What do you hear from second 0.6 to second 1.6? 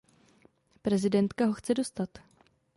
Prezidentka ho